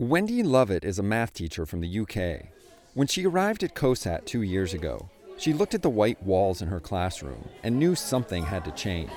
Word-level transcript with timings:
Wendy 0.00 0.44
Lovett 0.44 0.84
is 0.84 1.00
a 1.00 1.02
math 1.02 1.32
teacher 1.32 1.66
from 1.66 1.80
the 1.80 1.98
UK. 1.98 2.52
When 2.94 3.08
she 3.08 3.26
arrived 3.26 3.64
at 3.64 3.74
COSAT 3.74 4.26
two 4.26 4.42
years 4.42 4.72
ago, 4.72 5.10
she 5.38 5.52
looked 5.52 5.74
at 5.74 5.82
the 5.82 5.90
white 5.90 6.22
walls 6.22 6.62
in 6.62 6.68
her 6.68 6.78
classroom 6.78 7.48
and 7.64 7.80
knew 7.80 7.96
something 7.96 8.44
had 8.44 8.64
to 8.66 8.70
change. 8.70 9.10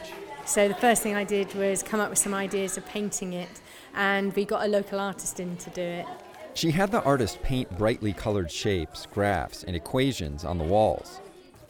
So 0.44 0.68
the 0.68 0.74
first 0.74 1.04
thing 1.04 1.14
I 1.14 1.24
did 1.24 1.54
was 1.54 1.84
come 1.84 2.00
up 2.00 2.10
with 2.10 2.18
some 2.18 2.34
ideas 2.34 2.80
of 2.80 2.86
painting 2.88 3.34
it, 3.34 3.62
and 3.94 4.34
we 4.36 4.44
got 4.44 4.66
a 4.66 4.68
local 4.68 5.00
artist 5.00 5.40
in 5.40 5.56
to 5.58 5.70
do 5.70 5.84
it. 5.84 6.08
She 6.56 6.72
had 6.72 6.92
the 6.92 7.04
artist 7.04 7.44
paint 7.44 7.78
brightly 7.78 8.12
colored 8.12 8.50
shapes, 8.50 9.06
graphs, 9.06 9.64
and 9.64 9.76
equations 9.76 10.44
on 10.44 10.58
the 10.58 10.64
walls. 10.64 11.22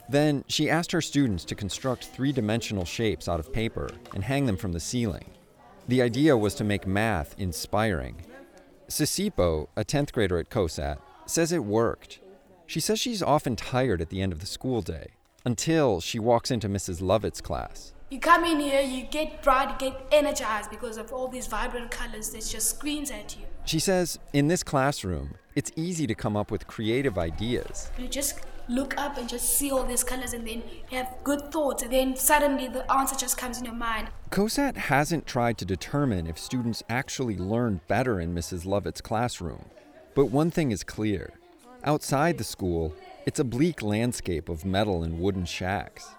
Then 0.08 0.42
she 0.48 0.70
asked 0.70 0.90
her 0.92 1.02
students 1.02 1.44
to 1.44 1.54
construct 1.54 2.06
three 2.06 2.32
dimensional 2.32 2.86
shapes 2.86 3.28
out 3.28 3.40
of 3.40 3.52
paper 3.52 3.90
and 4.14 4.24
hang 4.24 4.46
them 4.46 4.56
from 4.56 4.72
the 4.72 4.80
ceiling. 4.80 5.26
The 5.86 6.00
idea 6.00 6.34
was 6.34 6.54
to 6.54 6.64
make 6.64 6.86
math 6.86 7.34
inspiring. 7.36 8.16
Sisipo, 8.92 9.68
a 9.74 9.86
10th 9.86 10.12
grader 10.12 10.38
at 10.38 10.50
COSAT, 10.50 10.98
says 11.24 11.50
it 11.50 11.64
worked. 11.64 12.20
She 12.66 12.78
says 12.78 13.00
she's 13.00 13.22
often 13.22 13.56
tired 13.56 14.02
at 14.02 14.10
the 14.10 14.20
end 14.20 14.34
of 14.34 14.40
the 14.40 14.46
school 14.46 14.82
day 14.82 15.12
until 15.46 15.98
she 16.00 16.18
walks 16.18 16.50
into 16.50 16.68
Mrs. 16.68 17.00
Lovett's 17.00 17.40
class. 17.40 17.94
You 18.10 18.20
come 18.20 18.44
in 18.44 18.60
here, 18.60 18.82
you 18.82 19.04
get 19.04 19.42
bright, 19.42 19.70
you 19.70 19.90
get 19.90 20.06
energized 20.12 20.68
because 20.68 20.98
of 20.98 21.10
all 21.10 21.26
these 21.26 21.46
vibrant 21.46 21.90
colors 21.90 22.28
that 22.30 22.44
just 22.44 22.68
screams 22.68 23.10
at 23.10 23.34
you. 23.34 23.46
She 23.64 23.78
says 23.78 24.18
in 24.34 24.48
this 24.48 24.62
classroom, 24.62 25.36
it's 25.54 25.72
easy 25.74 26.06
to 26.06 26.14
come 26.14 26.36
up 26.36 26.50
with 26.50 26.66
creative 26.66 27.16
ideas. 27.16 27.90
You 27.98 28.08
just 28.08 28.40
look 28.68 28.96
up 28.98 29.18
and 29.18 29.28
just 29.28 29.56
see 29.56 29.70
all 29.70 29.84
these 29.84 30.04
colors 30.04 30.32
and 30.32 30.46
then 30.46 30.62
have 30.90 31.14
good 31.24 31.52
thoughts 31.52 31.82
and 31.82 31.92
then 31.92 32.16
suddenly 32.16 32.68
the 32.68 32.90
answer 32.92 33.16
just 33.16 33.36
comes 33.36 33.58
in 33.58 33.64
your 33.64 33.74
mind. 33.74 34.08
COSAT 34.30 34.76
hasn't 34.76 35.26
tried 35.26 35.58
to 35.58 35.64
determine 35.64 36.26
if 36.26 36.38
students 36.38 36.82
actually 36.88 37.36
learn 37.36 37.80
better 37.88 38.20
in 38.20 38.34
Mrs. 38.34 38.64
Lovett's 38.64 39.00
classroom. 39.00 39.66
But 40.14 40.26
one 40.26 40.50
thing 40.50 40.70
is 40.70 40.84
clear 40.84 41.32
outside 41.84 42.38
the 42.38 42.44
school, 42.44 42.94
it's 43.26 43.40
a 43.40 43.44
bleak 43.44 43.82
landscape 43.82 44.48
of 44.48 44.64
metal 44.64 45.02
and 45.02 45.18
wooden 45.18 45.44
shacks. 45.44 46.10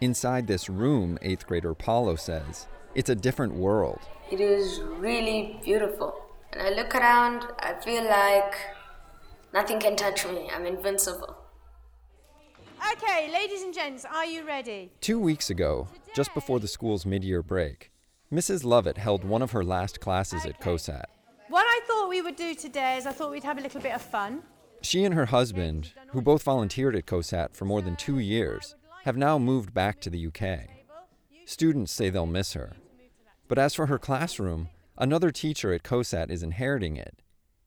Inside 0.00 0.46
this 0.46 0.68
room, 0.68 1.18
8th 1.22 1.46
grader 1.46 1.74
Paulo 1.74 2.16
says, 2.16 2.66
it's 2.94 3.10
a 3.10 3.14
different 3.14 3.54
world. 3.54 4.00
It 4.30 4.40
is 4.40 4.80
really 4.80 5.58
beautiful. 5.64 6.14
And 6.52 6.62
I 6.62 6.70
look 6.70 6.94
around, 6.94 7.46
I 7.58 7.74
feel 7.74 8.04
like 8.04 8.54
nothing 9.52 9.80
can 9.80 9.96
touch 9.96 10.26
me. 10.26 10.50
I'm 10.54 10.66
invincible. 10.66 11.36
Okay, 12.92 13.30
ladies 13.32 13.62
and 13.62 13.72
gents, 13.72 14.04
are 14.04 14.26
you 14.26 14.46
ready? 14.46 14.90
Two 15.00 15.18
weeks 15.18 15.48
ago, 15.48 15.88
just 16.14 16.34
before 16.34 16.60
the 16.60 16.68
school's 16.68 17.06
mid 17.06 17.24
year 17.24 17.42
break, 17.42 17.90
Mrs. 18.32 18.64
Lovett 18.64 18.98
held 18.98 19.24
one 19.24 19.42
of 19.42 19.52
her 19.52 19.64
last 19.64 20.00
classes 20.00 20.44
at 20.44 20.60
COSAT. 20.60 21.06
What 21.48 21.64
I 21.66 21.80
thought 21.86 22.08
we 22.08 22.20
would 22.20 22.36
do 22.36 22.54
today 22.54 22.96
is 22.96 23.06
I 23.06 23.12
thought 23.12 23.30
we'd 23.30 23.42
have 23.42 23.58
a 23.58 23.62
little 23.62 23.80
bit 23.80 23.94
of 23.94 24.02
fun. 24.02 24.42
She 24.82 25.04
and 25.04 25.14
her 25.14 25.26
husband, 25.26 25.92
who 26.08 26.20
both 26.20 26.42
volunteered 26.42 26.94
at 26.94 27.06
COSAT 27.06 27.54
for 27.54 27.64
more 27.64 27.80
than 27.80 27.96
two 27.96 28.18
years, 28.18 28.74
have 29.04 29.16
now 29.16 29.38
moved 29.38 29.72
back 29.72 30.00
to 30.00 30.10
the 30.10 30.26
UK. 30.26 30.68
Students 31.46 31.92
say 31.92 32.10
they'll 32.10 32.26
miss 32.26 32.52
her. 32.52 32.72
But 33.48 33.58
as 33.58 33.74
for 33.74 33.86
her 33.86 33.98
classroom, 33.98 34.68
another 34.98 35.30
teacher 35.30 35.72
at 35.72 35.84
COSAT 35.84 36.30
is 36.30 36.42
inheriting 36.42 36.96
it. 36.96 37.22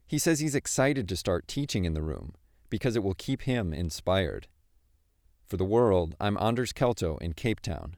He 0.06 0.20
says 0.20 0.40
he's 0.40 0.56
excited 0.56 1.10
to 1.10 1.16
start 1.16 1.48
teaching 1.48 1.86
in 1.86 1.94
the 1.94 2.04
room 2.04 2.34
because 2.70 2.96
it 2.96 3.04
will 3.04 3.16
keep 3.16 3.44
him 3.44 3.74
inspired. 3.74 4.48
For 5.48 5.56
the 5.56 5.64
world, 5.64 6.14
I'm 6.20 6.38
Anders 6.40 6.74
Kelto 6.74 7.18
in 7.22 7.32
Cape 7.32 7.62
Town. 7.62 7.94